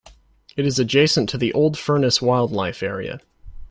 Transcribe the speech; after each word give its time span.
It 0.57 0.65
is 0.65 0.79
adjacent 0.79 1.29
to 1.29 1.37
the 1.37 1.53
Old 1.53 1.77
Furnace 1.77 2.23
Wildlife 2.23 2.81
Area. 2.81 3.19